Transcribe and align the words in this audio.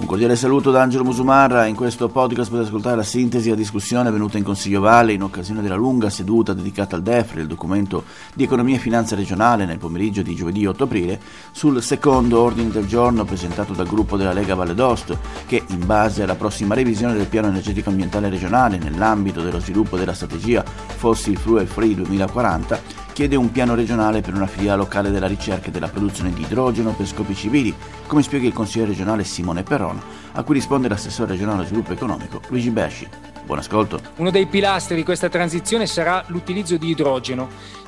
Un 0.00 0.06
cordiale 0.06 0.34
saluto 0.34 0.70
da 0.70 0.80
Angelo 0.80 1.04
Musumarra. 1.04 1.66
In 1.66 1.74
questo 1.74 2.08
podcast 2.08 2.48
potete 2.48 2.68
ascoltare 2.68 2.96
la 2.96 3.02
sintesi 3.02 3.48
e 3.48 3.50
la 3.50 3.56
discussione 3.56 4.08
avvenuta 4.08 4.38
in 4.38 4.44
Consiglio 4.44 4.80
Valle 4.80 5.12
in 5.12 5.22
occasione 5.22 5.60
della 5.60 5.74
lunga 5.74 6.08
seduta 6.08 6.54
dedicata 6.54 6.96
al 6.96 7.02
DEFRE, 7.02 7.42
il 7.42 7.46
documento 7.46 8.04
di 8.32 8.44
economia 8.44 8.76
e 8.76 8.78
finanza 8.78 9.14
regionale, 9.14 9.66
nel 9.66 9.76
pomeriggio 9.76 10.22
di 10.22 10.34
giovedì 10.34 10.64
8 10.64 10.84
aprile, 10.84 11.20
sul 11.52 11.82
secondo 11.82 12.40
ordine 12.40 12.70
del 12.70 12.86
giorno 12.86 13.26
presentato 13.26 13.74
dal 13.74 13.86
gruppo 13.86 14.16
della 14.16 14.32
Lega 14.32 14.54
Valle 14.54 14.74
d'Osto, 14.74 15.18
che 15.46 15.62
in 15.68 15.84
base 15.84 16.22
alla 16.22 16.34
prossima 16.34 16.74
revisione 16.74 17.12
del 17.12 17.26
piano 17.26 17.48
energetico 17.48 17.90
ambientale 17.90 18.30
regionale 18.30 18.78
nell'ambito 18.78 19.42
dello 19.42 19.60
sviluppo 19.60 19.98
della 19.98 20.14
strategia 20.14 20.64
Fossil 20.64 21.36
Fuel 21.36 21.68
Free 21.68 21.94
2040 21.94 23.09
chiede 23.20 23.36
un 23.36 23.52
piano 23.52 23.74
regionale 23.74 24.22
per 24.22 24.32
una 24.32 24.46
filiera 24.46 24.76
locale 24.76 25.10
della 25.10 25.26
ricerca 25.26 25.68
e 25.68 25.70
della 25.70 25.90
produzione 25.90 26.32
di 26.32 26.40
idrogeno 26.40 26.94
per 26.94 27.04
scopi 27.04 27.34
civili, 27.34 27.74
come 28.06 28.22
spiega 28.22 28.46
il 28.46 28.54
consigliere 28.54 28.92
regionale 28.92 29.24
Simone 29.24 29.62
Perron, 29.62 30.00
a 30.32 30.42
cui 30.42 30.54
risponde 30.54 30.88
l'assessore 30.88 31.32
regionale 31.32 31.66
sviluppo 31.66 31.92
economico 31.92 32.40
Luigi 32.48 32.70
Besci. 32.70 33.06
Buon 33.44 33.58
ascolto. 33.58 34.00
Uno 34.16 34.30
dei 34.30 34.46
pilastri 34.46 34.96
di 34.96 35.04
questa 35.04 35.28
transizione 35.28 35.84
sarà 35.86 36.24
l'utilizzo 36.28 36.78
di 36.78 36.88
idrogeno, 36.88 37.46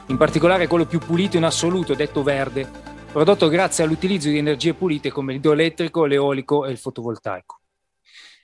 in 0.08 0.18
particolare 0.18 0.66
quello 0.66 0.84
più 0.84 0.98
pulito 0.98 1.38
in 1.38 1.44
assoluto, 1.44 1.94
detto 1.94 2.22
verde, 2.22 2.68
prodotto 3.10 3.48
grazie 3.48 3.84
all'utilizzo 3.84 4.28
di 4.28 4.36
energie 4.36 4.74
pulite 4.74 5.10
come 5.10 5.32
l'idroelettrico, 5.32 6.04
l'eolico 6.04 6.66
e 6.66 6.72
il 6.72 6.78
fotovoltaico. 6.78 7.58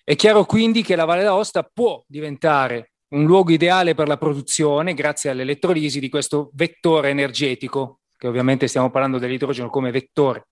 È 0.03 0.17
chiaro 0.17 0.47
quindi 0.47 0.83
che 0.83 0.97
la 0.97 1.05
Valle 1.05 1.25
d'Aosta 1.25 1.69
può 1.71 2.03
diventare 2.07 2.93
un 3.11 3.25
luogo 3.25 3.53
ideale 3.53 3.95
per 3.95 4.09
la 4.09 4.19
produzione 4.19 4.95
grazie 4.95 5.31
all'elettrolisi 5.31 6.01
di 6.01 6.09
questo 6.09 6.51
vettore 6.55 7.11
energetico, 7.11 8.01
che 8.17 8.27
ovviamente 8.27 8.67
stiamo 8.67 8.91
parlando 8.91 9.19
dell'idrogeno 9.19 9.71
come 9.71 9.91
vettore. 9.91 10.49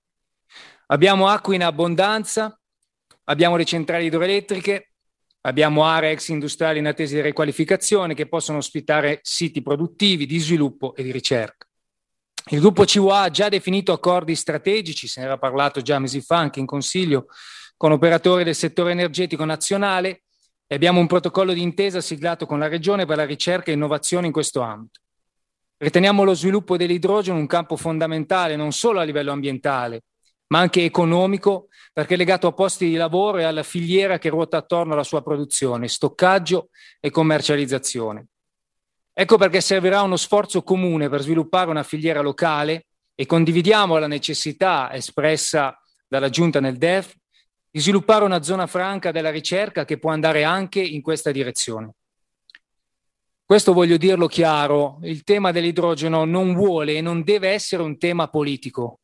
Abbiamo 0.87 1.29
acqua 1.29 1.55
in 1.55 1.65
abbondanza, 1.65 2.59
abbiamo 3.25 3.57
le 3.57 3.65
centrali 3.65 4.07
idroelettriche, 4.07 4.93
abbiamo 5.43 5.85
aree 5.85 6.13
ex 6.13 6.29
industriali 6.29 6.79
in 6.79 6.87
attesa 6.87 7.15
di 7.15 7.21
riqualificazione 7.21 8.15
che 8.15 8.29
possono 8.29 8.59
ospitare 8.59 9.21
siti 9.23 9.63
produttivi 9.63 10.27
di 10.27 10.39
sviluppo 10.39 10.95
e 10.95 11.03
di 11.03 11.13
ricerca. 11.13 11.67
Il 12.51 12.61
gruppo 12.61 12.85
CUA 12.85 13.23
ha 13.23 13.31
già 13.31 13.49
definito 13.49 13.93
accordi 13.93 14.37
strategici, 14.37 15.09
se 15.09 15.21
ne 15.21 15.27
era 15.27 15.37
parlato 15.37 15.83
già 15.83 15.99
mesi 15.99 16.21
fa 16.21 16.37
anche 16.37 16.61
in 16.61 16.67
Consiglio, 16.67 17.27
con 17.77 17.91
operatori 17.91 18.45
del 18.45 18.55
settore 18.55 18.93
energetico 18.93 19.45
nazionale 19.45 20.26
e 20.67 20.75
abbiamo 20.75 21.01
un 21.01 21.07
protocollo 21.07 21.53
di 21.53 21.63
intesa 21.63 22.01
siglato 22.01 22.47
con 22.47 22.59
la 22.59 22.69
Regione 22.69 23.07
per 23.07 23.17
la 23.17 23.25
ricerca 23.25 23.71
e 23.71 23.75
innovazione 23.75 24.27
in 24.27 24.33
questo 24.33 24.61
ambito. 24.61 25.01
Riteniamo 25.79 26.25
lo 26.25 26.35
sviluppo 26.35 26.77
dell'idrogeno 26.77 27.39
un 27.39 27.47
campo 27.47 27.77
fondamentale 27.77 28.57
non 28.57 28.73
solo 28.73 28.99
a 28.99 29.05
livello 29.05 29.33
ambientale, 29.33 30.05
ma 30.49 30.59
anche 30.59 30.85
economico, 30.85 31.69
perché 31.93 32.15
è 32.15 32.17
legato 32.17 32.47
a 32.47 32.53
posti 32.53 32.89
di 32.89 32.95
lavoro 32.95 33.39
e 33.39 33.45
alla 33.45 33.63
filiera 33.63 34.19
che 34.19 34.29
ruota 34.29 34.57
attorno 34.57 34.95
alla 34.95 35.03
sua 35.03 35.23
produzione, 35.23 35.89
stoccaggio 35.89 36.71
e 37.01 37.11
commercializzazione. 37.11 38.27
Ecco 39.13 39.39
perché 39.39 39.61
servirà 39.61 40.03
uno 40.03 40.17
sforzo 40.17 40.63
comune 40.63 41.09
per 41.09 41.23
sviluppare 41.23 41.71
una 41.71 41.83
filiera 41.83 42.21
locale 42.21 42.87
e 43.15 43.25
condividiamo 43.27 43.97
la 43.99 44.07
necessità 44.07 44.93
espressa 44.93 45.79
dalla 46.07 46.29
Giunta 46.29 46.61
nel 46.61 46.77
DEF 46.77 47.15
di 47.77 47.83
sviluppare 47.83 48.25
una 48.25 48.43
zona 48.43 48.67
franca 48.67 49.11
della 49.11 49.29
ricerca 49.29 49.85
che 49.85 49.99
può 49.99 50.11
andare 50.11 50.45
anche 50.45 50.81
in 50.81 51.03
questa 51.03 51.31
direzione. 51.31 51.93
Questo 53.45 53.75
voglio 53.75 53.99
dirlo 53.99 54.29
chiaro, 54.29 54.99
il 55.03 55.25
tema 55.25 55.53
dell'idrogeno 55.53 56.25
non 56.25 56.55
vuole 56.55 56.95
e 56.95 57.03
non 57.03 57.23
deve 57.23 57.51
essere 57.51 57.83
un 57.83 57.99
tema 57.99 58.29
politico. 58.29 59.01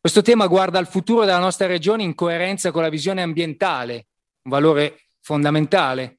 Questo 0.00 0.20
tema 0.20 0.48
guarda 0.48 0.80
al 0.80 0.88
futuro 0.88 1.24
della 1.24 1.38
nostra 1.38 1.68
regione 1.68 2.02
in 2.02 2.16
coerenza 2.16 2.72
con 2.72 2.82
la 2.82 2.88
visione 2.88 3.22
ambientale, 3.22 4.06
un 4.42 4.50
valore 4.50 5.02
fondamentale, 5.20 6.18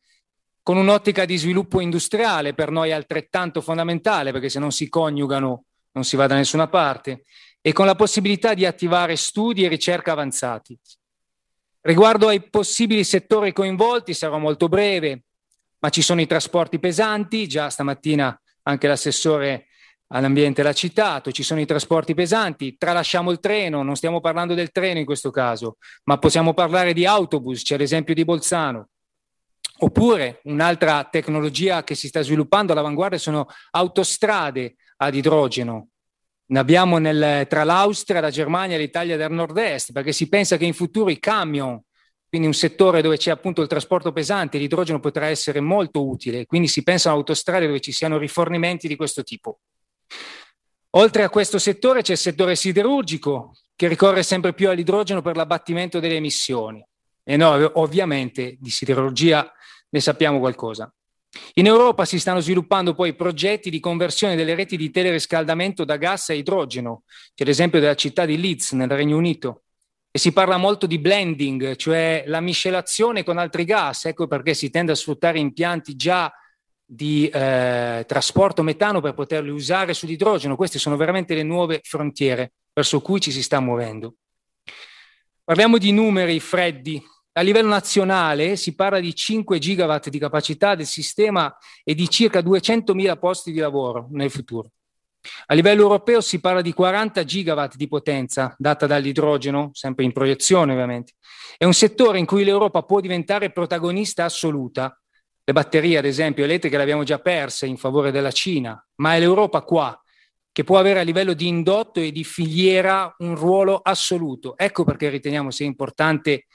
con 0.64 0.78
un'ottica 0.78 1.26
di 1.26 1.36
sviluppo 1.36 1.82
industriale 1.82 2.54
per 2.54 2.72
noi 2.72 2.94
altrettanto 2.94 3.60
fondamentale, 3.60 4.32
perché 4.32 4.48
se 4.48 4.60
non 4.60 4.72
si 4.72 4.88
coniugano 4.88 5.66
non 5.92 6.06
si 6.06 6.16
va 6.16 6.28
da 6.28 6.36
nessuna 6.36 6.70
parte, 6.70 7.26
e 7.60 7.74
con 7.74 7.86
la 7.86 7.96
possibilità 7.96 8.54
di 8.54 8.66
attivare 8.66 9.18
studi 9.18 9.66
e 9.66 9.68
ricerca 9.68 10.14
avanzati. 10.14 10.80
Riguardo 11.86 12.30
ai 12.30 12.42
possibili 12.42 13.04
settori 13.04 13.54
coinvolti 13.54 14.16
sarò 14.16 14.40
molto 14.40 14.68
breve, 14.68 15.26
ma 15.78 15.90
ci 15.90 16.02
sono 16.02 16.20
i 16.20 16.26
trasporti 16.26 16.80
pesanti, 16.80 17.48
già 17.48 17.70
stamattina 17.70 18.42
anche 18.64 18.88
l'assessore 18.88 19.68
all'ambiente 20.08 20.64
l'ha 20.64 20.74
citato, 20.74 21.32
ci 21.32 21.44
sono 21.44 21.60
i 21.60 21.66
trasporti 21.68 22.16
pesanti, 22.16 22.76
tralasciamo 22.76 23.30
il 23.30 23.40
treno, 23.40 23.84
non 23.84 23.96
stiamo 23.96 24.20
parlando 24.20 24.56
del 24.56 24.72
treno 24.72 24.98
in 24.98 25.06
questo 25.06 25.30
caso, 25.30 25.78
ma 26.06 26.18
possiamo 26.18 26.56
parlare 26.56 26.92
di 26.92 27.06
autobus, 27.06 27.62
c'è 27.62 27.78
l'esempio 27.78 28.16
di 28.16 28.26
Bolzano. 28.26 28.90
Oppure 29.78 30.40
un'altra 30.46 31.04
tecnologia 31.04 31.84
che 31.84 31.94
si 31.94 32.08
sta 32.08 32.24
sviluppando 32.24 32.72
all'avanguardia 32.72 33.20
sono 33.20 33.46
autostrade 33.70 34.76
ad 34.98 35.14
idrogeno, 35.14 35.90
ne 36.48 36.60
abbiamo 36.60 36.98
nel, 36.98 37.48
tra 37.48 37.64
l'Austria, 37.64 38.22
la 38.22 38.30
Germania 38.30 38.76
e 38.76 38.80
l'Italia 38.80 39.18
del 39.18 39.32
nord-est, 39.32 39.92
perché 39.92 40.12
si 40.12 40.30
pensa 40.30 40.58
che 40.58 40.66
in 40.66 40.74
futuro 40.74 41.10
i 41.10 41.20
camion, 41.20 41.82
quindi 42.28 42.48
un 42.48 42.54
settore 42.54 43.02
dove 43.02 43.18
c'è 43.18 43.32
appunto 43.32 43.62
il 43.62 43.68
trasporto 43.68 44.12
pesante, 44.12 44.58
l'idrogeno 44.58 45.00
potrà 45.00 45.28
essere 45.28 45.60
molto 45.60 46.08
utile, 46.08 46.46
quindi 46.46 46.68
si 46.68 46.84
pensa 46.84 47.10
a 47.10 47.14
autostrade 47.14 47.66
dove 47.66 47.80
ci 47.80 47.92
siano 47.92 48.18
rifornimenti 48.18 48.88
di 48.88 48.96
questo 48.96 49.24
tipo. 49.24 49.60
Oltre 50.92 51.24
a 51.24 51.30
questo 51.30 51.58
settore 51.60 52.02
c'è 52.02 52.14
il 52.14 52.18
settore 52.18 52.56
siderurgico, 52.56 53.52
che 53.76 53.88
ricorre 53.88 54.24
sempre 54.24 54.54
più 54.54 54.70
all'idrogeno 54.70 55.22
per 55.22 55.36
l'abbattimento 55.36 56.00
delle 56.00 56.16
emissioni. 56.16 56.86
E 57.24 57.36
noi 57.36 57.70
ovviamente 57.74 58.56
di 58.60 58.70
siderurgia 58.70 59.52
ne 59.90 60.00
sappiamo 60.00 60.40
qualcosa. 60.40 60.94
In 61.56 61.66
Europa 61.66 62.06
si 62.06 62.20
stanno 62.20 62.40
sviluppando 62.40 62.94
poi 62.94 63.14
progetti 63.14 63.70
di 63.70 63.80
conversione 63.80 64.36
delle 64.36 64.56
reti 64.56 64.78
di 64.78 64.92
teleriscaldamento 64.92 65.86
da 65.86 65.98
gas 65.98 66.30
a 66.30 66.34
idrogeno, 66.34 67.04
c'è 67.34 67.46
l'esempio 67.46 67.80
della 67.80 67.96
città 67.96 68.26
di 68.26 68.40
Leeds 68.40 68.74
nel 68.74 68.90
Regno 68.90 69.18
Unito, 69.18 69.64
e 70.12 70.18
si 70.18 70.32
parla 70.32 70.56
molto 70.56 70.88
di 70.88 70.98
blending, 70.98 71.76
cioè 71.76 72.24
la 72.28 72.40
miscelazione 72.40 73.24
con 73.24 73.38
altri 73.38 73.66
gas, 73.66 74.06
ecco 74.06 74.28
perché 74.28 74.54
si 74.54 74.70
tende 74.70 74.94
a 74.94 74.96
sfruttare 74.96 75.40
impianti 75.40 75.98
già 75.98 76.32
di 76.86 77.28
eh, 77.28 78.06
trasporto 78.08 78.64
metano 78.64 79.02
per 79.02 79.14
poterli 79.14 79.50
usare 79.50 79.94
sull'idrogeno. 79.94 80.56
Queste 80.56 80.80
sono 80.80 80.96
veramente 80.96 81.36
le 81.36 81.44
nuove 81.44 81.82
frontiere 81.84 82.54
verso 82.74 83.02
cui 83.02 83.20
ci 83.20 83.32
si 83.32 83.44
sta 83.44 83.60
muovendo. 83.60 84.16
Parliamo 85.44 85.78
di 85.78 85.92
numeri 85.92 86.40
freddi, 86.40 87.04
a 87.38 87.42
livello 87.42 87.68
nazionale 87.68 88.56
si 88.56 88.76
parla 88.76 89.00
di 89.00 89.14
5 89.14 89.60
gigawatt 89.60 90.08
di 90.08 90.20
capacità 90.20 90.74
del 90.74 90.86
sistema 90.86 91.54
e 91.84 91.94
di 91.94 92.10
circa 92.10 92.40
200.000 92.40 93.20
posti 93.20 93.52
di 93.52 93.60
lavoro 93.60 94.08
nel 94.12 94.32
futuro. 94.32 94.70
A 95.48 95.54
livello 95.54 95.82
europeo 95.82 96.22
si 96.22 96.40
parla 96.40 96.62
di 96.62 96.72
40 96.72 97.26
gigawatt 97.26 97.76
di 97.76 97.90
potenza 97.90 98.56
data 98.58 98.86
dall'idrogeno, 98.86 99.72
sempre 99.74 100.06
in 100.06 100.14
proiezione 100.14 100.72
ovviamente. 100.72 101.14
È 101.58 101.66
un 101.66 101.74
settore 101.74 102.20
in 102.20 102.26
cui 102.26 102.46
l'Europa 102.46 102.84
può 102.84 103.02
diventare 103.02 103.52
protagonista 103.52 104.24
assoluta. 104.24 104.98
Le 105.44 105.54
batterie, 105.54 105.98
ad 105.98 106.06
esempio, 106.06 106.46
elettriche 106.46 106.78
le 106.78 106.84
abbiamo 106.84 107.04
già 107.04 107.20
perse 107.20 107.66
in 107.66 107.78
favore 107.78 108.12
della 108.12 108.32
Cina, 108.32 108.82
ma 108.96 109.16
è 109.16 109.20
l'Europa 109.20 109.62
qua 109.62 110.00
che 110.54 110.64
può 110.64 110.80
avere 110.80 111.02
a 111.02 111.04
livello 111.04 111.34
di 111.34 111.50
indotto 111.50 112.00
e 112.00 112.14
di 112.14 112.24
filiera 112.24 113.14
un 113.18 113.36
ruolo 113.36 113.82
assoluto. 113.84 114.56
Ecco 114.58 114.86
perché 114.86 115.10
riteniamo 115.10 115.52
sia 115.52 115.66
importante 115.66 116.46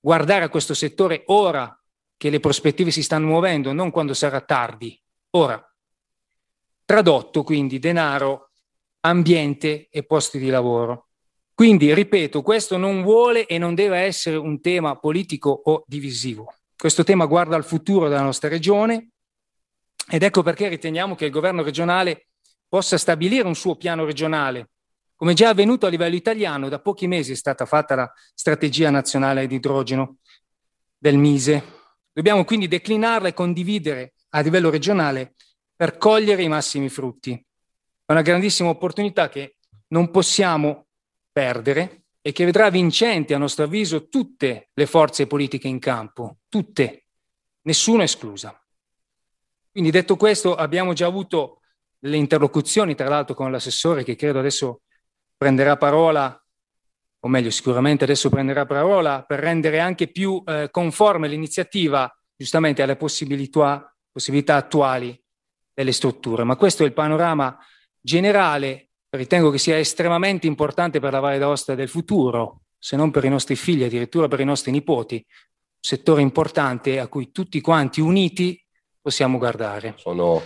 guardare 0.00 0.44
a 0.44 0.48
questo 0.48 0.74
settore 0.74 1.22
ora 1.26 1.74
che 2.16 2.30
le 2.30 2.40
prospettive 2.40 2.90
si 2.90 3.02
stanno 3.02 3.28
muovendo, 3.28 3.72
non 3.72 3.90
quando 3.90 4.14
sarà 4.14 4.40
tardi, 4.40 5.00
ora. 5.30 5.62
Tradotto 6.84 7.42
quindi 7.44 7.78
denaro, 7.78 8.50
ambiente 9.00 9.88
e 9.90 10.02
posti 10.02 10.38
di 10.38 10.48
lavoro. 10.48 11.08
Quindi, 11.54 11.92
ripeto, 11.94 12.42
questo 12.42 12.76
non 12.76 13.02
vuole 13.02 13.46
e 13.46 13.58
non 13.58 13.74
deve 13.74 13.98
essere 13.98 14.36
un 14.36 14.60
tema 14.60 14.96
politico 14.96 15.50
o 15.64 15.84
divisivo. 15.86 16.54
Questo 16.76 17.04
tema 17.04 17.26
guarda 17.26 17.56
al 17.56 17.64
futuro 17.64 18.08
della 18.08 18.22
nostra 18.22 18.48
regione 18.48 19.10
ed 20.08 20.22
ecco 20.22 20.42
perché 20.42 20.68
riteniamo 20.68 21.14
che 21.14 21.26
il 21.26 21.30
governo 21.30 21.62
regionale 21.62 22.28
possa 22.66 22.96
stabilire 22.96 23.46
un 23.46 23.54
suo 23.54 23.76
piano 23.76 24.04
regionale 24.04 24.70
come 25.20 25.34
già 25.34 25.50
avvenuto 25.50 25.84
a 25.84 25.90
livello 25.90 26.16
italiano, 26.16 26.70
da 26.70 26.80
pochi 26.80 27.06
mesi 27.06 27.32
è 27.32 27.34
stata 27.34 27.66
fatta 27.66 27.94
la 27.94 28.10
strategia 28.32 28.88
nazionale 28.88 29.46
di 29.46 29.56
idrogeno 29.56 30.16
del 30.96 31.18
Mise. 31.18 31.62
Dobbiamo 32.10 32.42
quindi 32.46 32.68
declinarla 32.68 33.28
e 33.28 33.34
condividere 33.34 34.14
a 34.30 34.40
livello 34.40 34.70
regionale 34.70 35.34
per 35.76 35.98
cogliere 35.98 36.42
i 36.42 36.48
massimi 36.48 36.88
frutti. 36.88 37.32
È 37.32 38.12
una 38.12 38.22
grandissima 38.22 38.70
opportunità 38.70 39.28
che 39.28 39.56
non 39.88 40.10
possiamo 40.10 40.86
perdere 41.30 42.04
e 42.22 42.32
che 42.32 42.46
vedrà 42.46 42.70
vincenti, 42.70 43.34
a 43.34 43.38
nostro 43.38 43.64
avviso, 43.64 44.08
tutte 44.08 44.70
le 44.72 44.86
forze 44.86 45.26
politiche 45.26 45.68
in 45.68 45.80
campo, 45.80 46.38
tutte, 46.48 47.04
nessuna 47.64 48.04
esclusa. 48.04 48.58
Quindi 49.70 49.90
detto 49.90 50.16
questo, 50.16 50.54
abbiamo 50.54 50.94
già 50.94 51.04
avuto 51.04 51.60
le 51.98 52.16
interlocuzioni, 52.16 52.94
tra 52.94 53.10
l'altro, 53.10 53.34
con 53.34 53.52
l'assessore 53.52 54.02
che 54.02 54.16
credo 54.16 54.38
adesso 54.38 54.80
prenderà 55.40 55.78
parola 55.78 56.38
o 57.22 57.28
meglio 57.28 57.50
sicuramente 57.50 58.04
adesso 58.04 58.28
prenderà 58.28 58.66
parola, 58.66 59.24
per 59.26 59.40
rendere 59.40 59.78
anche 59.78 60.08
più 60.08 60.42
eh, 60.46 60.68
conforme 60.70 61.28
l'iniziativa 61.28 62.10
giustamente 62.36 62.82
alle 62.82 62.96
possibilità, 62.96 63.94
possibilità 64.10 64.56
attuali 64.56 65.18
delle 65.72 65.92
strutture. 65.92 66.44
Ma 66.44 66.56
questo 66.56 66.82
è 66.82 66.86
il 66.86 66.92
panorama 66.92 67.58
generale, 67.98 68.90
ritengo 69.10 69.50
che 69.50 69.58
sia 69.58 69.78
estremamente 69.78 70.46
importante 70.46 71.00
per 71.00 71.12
la 71.12 71.20
Valle 71.20 71.38
d'Aosta 71.38 71.74
del 71.74 71.88
futuro, 71.88 72.62
se 72.78 72.96
non 72.96 73.10
per 73.10 73.24
i 73.24 73.28
nostri 73.28 73.56
figli, 73.56 73.84
addirittura 73.84 74.28
per 74.28 74.40
i 74.40 74.44
nostri 74.44 74.70
nipoti, 74.70 75.16
un 75.16 75.78
settore 75.78 76.22
importante 76.22 76.98
a 77.00 77.08
cui 77.08 77.30
tutti 77.30 77.60
quanti 77.60 78.00
uniti 78.00 78.62
possiamo 79.00 79.38
guardare. 79.38 79.94
Sono 79.96 80.42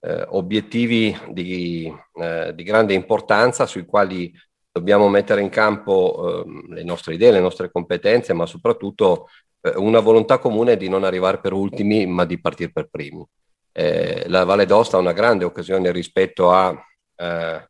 eh, 0.00 0.24
obiettivi 0.28 1.16
di, 1.30 1.92
eh, 2.14 2.54
di, 2.54 2.62
grande 2.62 2.94
importanza 2.94 3.66
sui 3.66 3.84
quali 3.84 4.32
dobbiamo 4.70 5.08
mettere 5.08 5.40
in 5.40 5.48
campo 5.48 6.44
eh, 6.44 6.74
le 6.74 6.84
nostre 6.84 7.14
idee, 7.14 7.32
le 7.32 7.40
nostre 7.40 7.70
competenze, 7.70 8.32
ma 8.32 8.46
soprattutto 8.46 9.28
eh, 9.60 9.72
una 9.76 10.00
volontà 10.00 10.38
comune 10.38 10.76
di 10.76 10.88
non 10.88 11.04
arrivare 11.04 11.40
per 11.40 11.52
ultimi, 11.52 12.06
ma 12.06 12.24
di 12.24 12.40
partire 12.40 12.70
per 12.70 12.88
primi. 12.90 13.24
Eh, 13.72 14.24
la 14.28 14.44
Valle 14.44 14.66
d'Osta 14.66 14.96
ha 14.96 15.00
una 15.00 15.12
grande 15.12 15.44
occasione 15.44 15.90
rispetto 15.92 16.50
a 16.50 16.74
eh, 17.16 17.68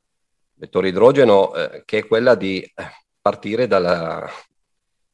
vettori 0.54 0.88
idrogeno, 0.88 1.52
che 1.84 1.98
è 1.98 2.06
quella 2.06 2.34
di 2.34 2.64
partire 3.20 3.66
dalla, 3.66 4.26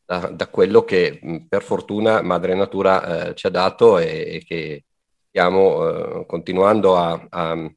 da, 0.05 0.29
da, 0.29 0.47
quello 0.49 0.85
che 0.85 1.47
per 1.49 1.63
fortuna 1.63 2.23
Madre 2.23 2.55
Natura 2.55 3.35
ci 3.35 3.47
ha 3.47 3.51
dato 3.51 3.99
e, 3.99 4.37
e 4.37 4.45
che 4.47 4.85
stiamo 5.33 5.89
eh, 5.89 6.27
continuando 6.27 6.95
a, 6.99 7.27
a, 7.31 7.71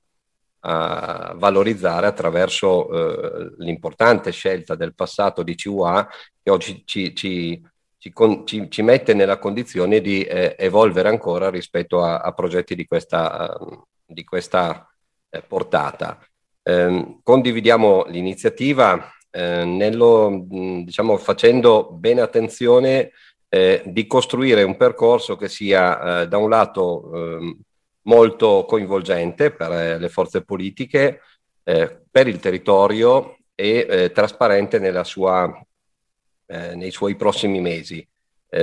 a, 0.59 1.33
valorizzare 1.37 2.05
attraverso 2.05 2.89
eh, 2.89 3.53
l'importante 3.59 4.31
scelta 4.31 4.75
del 4.75 4.93
passato 4.93 5.41
di 5.41 5.55
CUA 5.55 6.05
che 6.43 6.51
oggi 6.51 6.83
ci, 6.85 7.15
ci, 7.15 7.65
ci, 7.97 8.11
con, 8.11 8.45
ci 8.45 8.81
mette 8.81 9.13
nella 9.13 9.39
condizione 9.39 10.01
di 10.01 10.23
eh, 10.23 10.57
evolvere 10.59 11.07
ancora 11.07 11.49
rispetto 11.49 12.03
a, 12.03 12.17
a 12.17 12.33
progetti 12.33 12.75
di 12.75 12.85
questa, 12.85 13.57
di 14.05 14.25
questa 14.25 14.85
eh, 15.29 15.41
portata. 15.41 16.19
Ehm, 16.61 17.21
condividiamo 17.23 18.03
l'iniziativa 18.07 19.13
eh, 19.31 19.63
nello, 19.63 20.45
diciamo, 20.83 21.15
facendo 21.15 21.89
bene 21.89 22.19
attenzione 22.19 23.11
eh, 23.55 23.83
di 23.85 24.05
costruire 24.05 24.63
un 24.63 24.75
percorso 24.75 25.37
che 25.37 25.47
sia 25.47 26.23
eh, 26.23 26.27
da 26.27 26.37
un 26.37 26.49
lato 26.49 27.11
eh, 27.13 27.57
molto 28.01 28.65
coinvolgente 28.67 29.51
per 29.51 29.71
eh, 29.71 29.97
le 29.97 30.09
forze 30.09 30.43
politiche, 30.43 31.21
eh, 31.63 32.01
per 32.11 32.27
il 32.27 32.39
territorio 32.39 33.37
e 33.55 33.87
eh, 33.89 34.11
trasparente 34.11 34.77
sua, 35.05 35.49
nei 36.47 36.91
suoi 36.91 37.15
prossimi 37.15 37.61
mesi. 37.61 38.05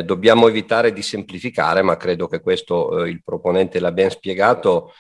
dobbiamo 0.04 0.46
evitare 0.46 0.92
di 0.92 1.02
semplificare, 1.02 1.82
ma 1.82 1.96
credo 1.96 2.28
che 2.28 2.40
questo 2.40 3.04
il 3.04 3.22
proponente 3.24 3.80
l'ha 3.80 3.92
ben 3.92 4.10
spiegato. 4.10 4.92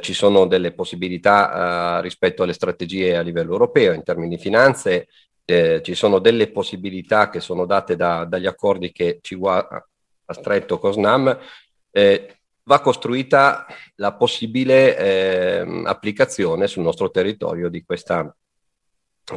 ci 0.00 0.14
sono 0.14 0.46
delle 0.46 0.72
possibilità 0.72 2.00
rispetto 2.00 2.42
alle 2.42 2.52
strategie 2.52 3.16
a 3.16 3.22
livello 3.22 3.52
europeo 3.52 3.92
in 3.92 4.02
termini 4.02 4.36
di 4.36 4.42
finanze 4.42 5.08
eh, 5.44 5.80
ci 5.82 5.94
sono 5.94 6.18
delle 6.18 6.50
possibilità 6.50 7.28
che 7.30 7.40
sono 7.40 7.66
date 7.66 7.96
da, 7.96 8.24
dagli 8.24 8.46
accordi 8.46 8.92
che 8.92 9.18
CIWA 9.20 9.86
ha 10.24 10.32
stretto 10.32 10.78
con 10.78 10.92
SNAM, 10.92 11.38
eh, 11.90 12.36
va 12.64 12.80
costruita 12.80 13.66
la 13.96 14.12
possibile 14.14 14.96
eh, 14.96 15.82
applicazione 15.84 16.66
sul 16.66 16.82
nostro 16.82 17.10
territorio 17.10 17.68
di 17.68 17.82
questa, 17.84 18.34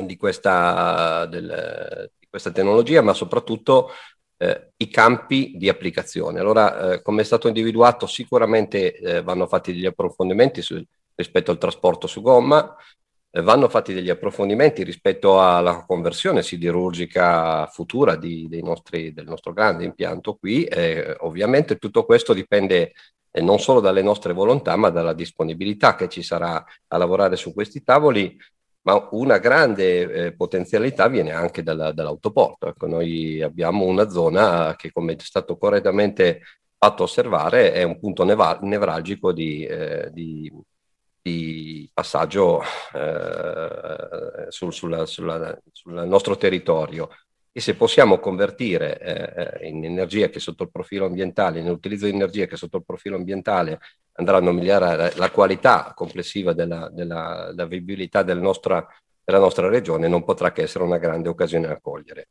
di 0.02 0.16
questa, 0.16 1.26
del, 1.26 2.12
di 2.20 2.28
questa 2.30 2.52
tecnologia, 2.52 3.02
ma 3.02 3.14
soprattutto 3.14 3.90
eh, 4.38 4.74
i 4.78 4.90
campi 4.90 5.54
di 5.56 5.70
applicazione. 5.70 6.40
Allora, 6.40 6.94
eh, 6.94 7.02
come 7.02 7.22
è 7.22 7.26
stato 7.26 7.48
individuato, 7.48 8.06
sicuramente 8.06 8.96
eh, 8.96 9.22
vanno 9.24 9.48
fatti 9.48 9.74
degli 9.74 9.86
approfondimenti 9.86 10.62
su, 10.62 10.82
rispetto 11.16 11.52
al 11.52 11.58
trasporto 11.58 12.08
su 12.08 12.22
gomma, 12.22 12.76
vanno 13.42 13.68
fatti 13.68 13.94
degli 13.94 14.10
approfondimenti 14.10 14.84
rispetto 14.84 15.42
alla 15.42 15.84
conversione 15.86 16.42
siderurgica 16.42 17.68
futura 17.68 18.16
di, 18.16 18.48
nostri, 18.64 19.14
del 19.14 19.26
nostro 19.26 19.52
grande 19.52 19.84
impianto 19.84 20.36
qui. 20.36 20.64
Eh, 20.64 21.18
ovviamente 21.20 21.78
tutto 21.78 22.06
questo 22.06 22.34
dipende 22.34 22.94
eh, 23.32 23.42
non 23.42 23.60
solo 23.60 23.82
dalle 23.82 24.02
nostre 24.02 24.32
volontà, 24.32 24.76
ma 24.78 24.90
dalla 24.90 25.14
disponibilità 25.14 25.96
che 25.96 26.08
ci 26.08 26.24
sarà 26.24 26.64
a 26.88 26.98
lavorare 26.98 27.36
su 27.36 27.54
questi 27.54 27.84
tavoli. 27.84 28.38
Ma 28.84 29.08
una 29.12 29.40
grande 29.40 30.28
eh, 30.28 30.34
potenzialità 30.34 31.08
viene 31.08 31.32
anche 31.32 31.64
dalla, 31.64 31.92
dall'autoporto. 31.92 32.68
Ecco, 32.68 32.88
noi 32.88 33.42
abbiamo 33.42 33.84
una 33.84 34.10
zona 34.10 34.76
che, 34.78 34.92
come 34.92 35.14
è 35.14 35.18
stato 35.20 35.58
correttamente 35.58 36.42
fatto 36.78 37.04
osservare, 37.04 37.74
è 37.74 37.84
un 37.84 38.00
punto 38.00 38.24
neva- 38.24 38.60
nevralgico 38.62 39.34
di, 39.34 39.66
eh, 39.66 40.10
di 40.12 40.52
di 41.26 41.90
passaggio 41.92 42.62
eh, 42.94 44.46
sul, 44.50 44.72
sulla, 44.72 45.08
sulla, 45.08 45.60
sul, 45.72 46.06
nostro 46.06 46.38
territorio 46.38 47.10
e 47.52 47.60
se 47.62 47.74
possiamo 47.74 48.20
convertire 48.20 49.58
eh, 49.60 49.68
in 49.68 49.84
energia 49.84 50.30
che 50.30 50.40
sotto 50.40 50.62
il 50.62 50.70
profilo 50.70 51.08
ambientale, 51.08 51.62
in 51.62 51.70
utilizzo 51.70 52.06
di 52.06 52.12
energia 52.12 52.46
che 52.46 52.58
sotto 52.58 52.78
il 52.78 52.86
profilo 52.86 53.16
ambientale 53.16 53.80
andranno 54.18 54.52
a 54.52 54.54
migliorare 54.54 55.14
la 55.16 55.32
qualità 55.32 55.94
complessiva 55.96 56.54
della, 56.54 56.90
della, 56.92 57.48
della 57.56 57.68
vivibilità 57.68 58.22
del 58.22 58.40
nostra, 58.40 58.86
della 59.24 59.40
nostra 59.40 59.68
regione, 59.68 60.08
non 60.08 60.24
potrà 60.24 60.52
che 60.52 60.62
essere 60.62 60.84
una 60.84 61.00
grande 61.00 61.30
occasione 61.30 61.70
a 61.70 61.80
cogliere. 61.82 62.28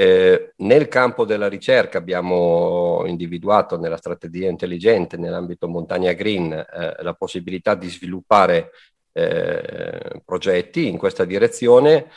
Eh, 0.00 0.54
nel 0.56 0.88
campo 0.88 1.26
della 1.26 1.46
ricerca 1.46 1.98
abbiamo 1.98 3.02
individuato 3.04 3.78
nella 3.78 3.98
strategia 3.98 4.48
intelligente, 4.48 5.18
nell'ambito 5.18 5.68
montagna 5.68 6.14
green, 6.14 6.52
eh, 6.52 7.02
la 7.02 7.12
possibilità 7.12 7.74
di 7.74 7.90
sviluppare 7.90 8.70
eh, 9.12 10.22
progetti 10.24 10.88
in 10.88 10.96
questa 10.96 11.26
direzione 11.26 12.08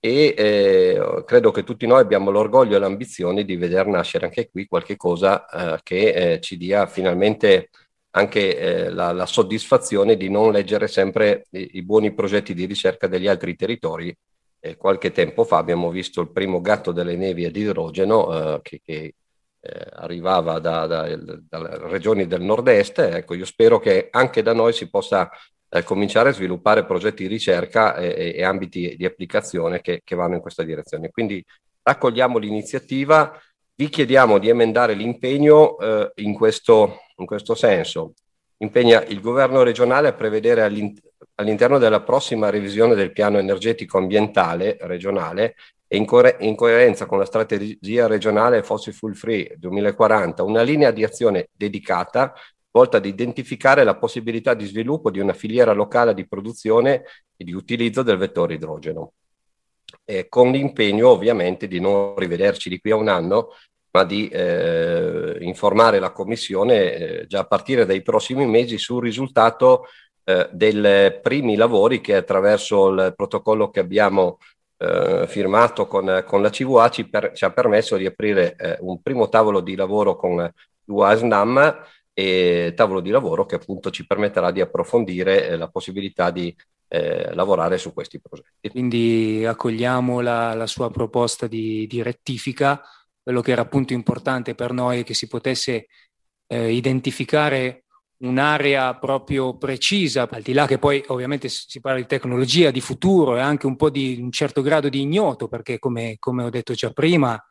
e 0.00 0.34
eh, 0.34 1.24
credo 1.26 1.50
che 1.50 1.62
tutti 1.62 1.86
noi 1.86 2.00
abbiamo 2.00 2.30
l'orgoglio 2.30 2.76
e 2.76 2.78
l'ambizione 2.78 3.44
di 3.44 3.56
vedere 3.56 3.90
nascere 3.90 4.24
anche 4.24 4.48
qui 4.48 4.66
qualche 4.66 4.96
cosa 4.96 5.74
eh, 5.76 5.80
che 5.82 6.32
eh, 6.32 6.40
ci 6.40 6.56
dia 6.56 6.86
finalmente 6.86 7.68
anche 8.12 8.88
la, 8.88 9.12
la, 9.12 9.26
soddisfazione 9.26 10.16
di 10.16 10.30
non 10.30 10.52
leggere 10.52 10.88
sempre 10.88 11.44
i, 11.50 11.72
i 11.74 11.82
buoni 11.82 12.14
progetti 12.14 12.54
di 12.54 12.64
ricerca 12.64 13.06
degli 13.08 13.28
altri 13.28 13.54
territori 13.54 14.16
eh, 14.70 14.76
qualche 14.76 15.12
tempo 15.12 15.44
fa 15.44 15.58
abbiamo 15.58 15.90
visto 15.90 16.20
il 16.20 16.30
primo 16.30 16.60
gatto 16.60 16.92
delle 16.92 17.16
nevi 17.16 17.44
ad 17.44 17.56
idrogeno 17.56 18.56
eh, 18.56 18.60
che, 18.62 18.80
che 18.84 19.14
eh, 19.60 19.86
arrivava 19.94 20.58
da, 20.58 20.86
da, 20.86 21.16
dalle 21.16 21.78
regioni 21.88 22.26
del 22.26 22.42
nord-est. 22.42 22.98
Ecco, 22.98 23.34
io 23.34 23.44
spero 23.44 23.78
che 23.78 24.08
anche 24.10 24.42
da 24.42 24.52
noi 24.52 24.72
si 24.72 24.88
possa 24.88 25.30
eh, 25.68 25.82
cominciare 25.82 26.30
a 26.30 26.32
sviluppare 26.32 26.84
progetti 26.84 27.24
di 27.24 27.28
ricerca 27.28 27.96
e, 27.96 28.34
e 28.36 28.44
ambiti 28.44 28.94
di 28.96 29.04
applicazione 29.04 29.80
che, 29.80 30.00
che, 30.04 30.14
vanno 30.14 30.34
in 30.34 30.40
questa 30.40 30.62
direzione. 30.62 31.10
Quindi 31.10 31.44
raccogliamo 31.82 32.38
l'iniziativa, 32.38 33.38
vi 33.74 33.88
chiediamo 33.88 34.38
di 34.38 34.48
emendare 34.48 34.94
l'impegno 34.94 35.78
eh, 35.78 36.12
in 36.16 36.34
questo, 36.34 37.00
in 37.16 37.26
questo 37.26 37.54
senso. 37.54 38.14
Impegna 38.58 39.04
il 39.04 39.20
governo 39.20 39.62
regionale 39.62 40.08
a 40.08 40.12
prevedere 40.14 40.62
all'interno 41.36 41.78
della 41.78 42.02
prossima 42.02 42.50
revisione 42.50 42.94
del 42.94 43.12
piano 43.12 43.38
energetico 43.38 43.98
ambientale 43.98 44.76
regionale 44.80 45.54
e 45.86 45.96
in, 45.96 46.04
co- 46.04 46.36
in, 46.40 46.54
coerenza 46.56 47.06
con 47.06 47.18
la 47.18 47.24
strategia 47.24 48.06
regionale 48.06 48.62
Fossil 48.62 48.92
Fuel 48.92 49.16
Free 49.16 49.54
2040, 49.56 50.42
una 50.42 50.62
linea 50.62 50.90
di 50.90 51.04
azione 51.04 51.48
dedicata 51.52 52.34
volta 52.70 52.98
ad 52.98 53.06
identificare 53.06 53.84
la 53.84 53.96
possibilità 53.96 54.52
di 54.52 54.66
sviluppo 54.66 55.10
di 55.10 55.18
una 55.18 55.32
filiera 55.32 55.72
locale 55.72 56.12
di 56.12 56.26
produzione 56.26 57.04
e 57.34 57.44
di 57.44 57.54
utilizzo 57.54 58.02
del 58.02 58.18
vettore 58.18 58.54
idrogeno. 58.54 59.12
Eh, 60.04 60.28
con 60.28 60.50
l'impegno 60.50 61.08
ovviamente 61.08 61.68
di 61.68 61.80
non 61.80 62.14
rivederci 62.16 62.68
di 62.68 62.78
qui 62.78 62.90
a 62.90 62.96
un 62.96 63.08
anno, 63.08 63.50
ma 63.92 64.04
di 64.04 64.28
eh, 64.28 65.38
informare 65.40 65.98
la 65.98 66.12
Commissione 66.12 66.94
eh, 66.94 67.26
già 67.26 67.40
a 67.40 67.46
partire 67.46 67.86
dai 67.86 68.02
prossimi 68.02 68.44
mesi 68.44 68.76
sul 68.76 69.02
risultato 69.02 69.86
eh, 70.28 70.48
dei 70.50 71.20
primi 71.20 71.54
lavori 71.54 72.00
che 72.00 72.16
attraverso 72.16 72.88
il 72.88 73.14
protocollo 73.14 73.70
che 73.70 73.78
abbiamo 73.78 74.38
eh, 74.78 75.24
firmato 75.28 75.86
con, 75.86 76.24
con, 76.26 76.42
la 76.42 76.50
CVA 76.50 76.88
ci, 76.88 77.08
per, 77.08 77.30
ci, 77.32 77.44
ha 77.44 77.52
permesso 77.52 77.96
di 77.96 78.06
aprire 78.06 78.56
eh, 78.56 78.76
un 78.80 79.00
primo 79.00 79.28
tavolo 79.28 79.60
di 79.60 79.76
lavoro 79.76 80.16
con 80.16 80.52
l'UASNAM 80.84 81.84
e 82.12 82.72
tavolo 82.74 83.00
di 83.00 83.10
lavoro 83.10 83.46
che 83.46 83.54
appunto 83.54 83.90
ci 83.90 84.04
permetterà 84.04 84.50
di 84.50 84.60
approfondire 84.60 85.46
eh, 85.46 85.56
la 85.56 85.68
possibilità 85.68 86.30
di 86.30 86.54
eh, 86.88 87.32
lavorare 87.32 87.78
su 87.78 87.92
questi 87.92 88.20
progetti. 88.20 88.68
Quindi 88.68 89.44
accogliamo 89.46 90.20
la, 90.20 90.54
la 90.54 90.66
sua 90.66 90.90
proposta 90.90 91.46
di, 91.46 91.86
di, 91.86 92.02
rettifica. 92.02 92.82
Quello 93.22 93.42
che 93.42 93.52
era 93.52 93.62
appunto 93.62 93.92
importante 93.92 94.56
per 94.56 94.72
noi 94.72 95.00
è 95.00 95.04
che 95.04 95.14
si 95.14 95.28
potesse 95.28 95.86
eh, 96.48 96.72
identificare 96.72 97.85
un'area 98.18 98.94
proprio 98.94 99.56
precisa, 99.56 100.28
al 100.30 100.42
di 100.42 100.52
là 100.52 100.66
che 100.66 100.78
poi 100.78 101.02
ovviamente 101.08 101.48
si 101.48 101.80
parla 101.80 101.98
di 101.98 102.06
tecnologia, 102.06 102.70
di 102.70 102.80
futuro 102.80 103.36
e 103.36 103.40
anche 103.40 103.66
un 103.66 103.76
po' 103.76 103.90
di 103.90 104.18
un 104.20 104.30
certo 104.30 104.62
grado 104.62 104.88
di 104.88 105.02
ignoto, 105.02 105.48
perché 105.48 105.78
come, 105.78 106.16
come 106.18 106.44
ho 106.44 106.50
detto 106.50 106.72
già 106.72 106.90
prima, 106.90 107.42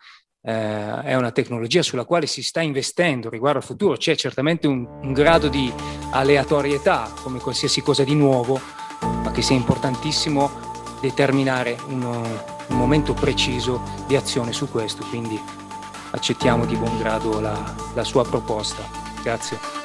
eh, 0.41 1.01
è 1.01 1.15
una 1.15 1.31
tecnologia 1.31 1.81
sulla 1.81 2.05
quale 2.05 2.25
si 2.27 2.41
sta 2.41 2.62
investendo 2.62 3.29
riguardo 3.29 3.60
al 3.60 3.63
futuro, 3.63 3.95
c'è 3.95 4.15
certamente 4.15 4.67
un, 4.67 4.86
un 5.01 5.13
grado 5.13 5.48
di 5.48 5.72
aleatorietà, 6.12 7.12
come 7.22 7.39
qualsiasi 7.39 7.81
cosa 7.81 8.03
di 8.03 8.15
nuovo, 8.15 8.60
ma 9.01 9.31
che 9.31 9.41
sia 9.41 9.55
importantissimo 9.55 10.74
determinare 11.01 11.77
uno, 11.88 12.22
un 12.67 12.77
momento 12.77 13.13
preciso 13.13 13.81
di 14.07 14.15
azione 14.15 14.53
su 14.53 14.69
questo, 14.69 15.05
quindi 15.10 15.39
accettiamo 16.12 16.65
di 16.65 16.75
buon 16.75 16.98
grado 16.98 17.39
la, 17.39 17.75
la 17.93 18.03
sua 18.03 18.24
proposta. 18.24 18.84
Grazie. 19.22 19.85